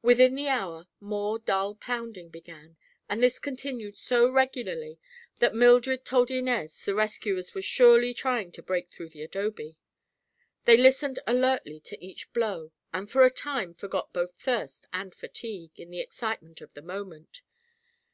[0.00, 4.98] Within the hour more dull pounding began and this continued so regularly
[5.40, 9.76] that Mildred told Inez the rescuers were surely trying to break through the adobe.
[10.64, 15.78] They listened alertly to each blow and for a time forgot both thirst and fatigue
[15.78, 17.42] in the excitement of the moment.